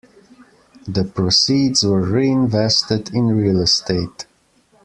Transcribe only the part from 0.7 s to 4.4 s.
The proceeds were re-invested in real estate.